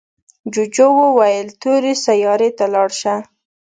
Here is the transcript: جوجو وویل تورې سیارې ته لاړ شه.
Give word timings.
جوجو 0.53 0.87
وویل 1.03 1.47
تورې 1.61 1.93
سیارې 2.05 2.49
ته 2.57 2.65
لاړ 2.73 2.89
شه. 2.99 3.15